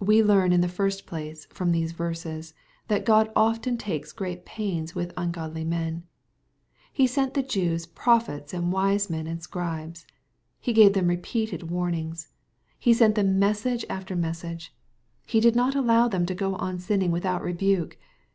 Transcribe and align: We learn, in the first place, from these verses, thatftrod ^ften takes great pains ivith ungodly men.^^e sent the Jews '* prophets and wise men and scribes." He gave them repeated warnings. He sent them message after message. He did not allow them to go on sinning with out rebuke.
We 0.00 0.22
learn, 0.22 0.54
in 0.54 0.62
the 0.62 0.66
first 0.66 1.04
place, 1.06 1.44
from 1.50 1.72
these 1.72 1.92
verses, 1.92 2.54
thatftrod 2.88 3.34
^ften 3.34 3.78
takes 3.78 4.10
great 4.10 4.46
pains 4.46 4.92
ivith 4.94 5.12
ungodly 5.14 5.62
men.^^e 5.62 7.06
sent 7.06 7.34
the 7.34 7.42
Jews 7.42 7.84
'* 7.86 7.86
prophets 8.04 8.54
and 8.54 8.72
wise 8.72 9.10
men 9.10 9.26
and 9.26 9.42
scribes." 9.42 10.06
He 10.58 10.72
gave 10.72 10.94
them 10.94 11.08
repeated 11.08 11.70
warnings. 11.70 12.28
He 12.78 12.94
sent 12.94 13.14
them 13.14 13.38
message 13.38 13.84
after 13.90 14.16
message. 14.16 14.74
He 15.26 15.38
did 15.38 15.54
not 15.54 15.74
allow 15.74 16.08
them 16.08 16.24
to 16.24 16.34
go 16.34 16.54
on 16.54 16.78
sinning 16.78 17.10
with 17.10 17.26
out 17.26 17.42
rebuke. 17.42 17.98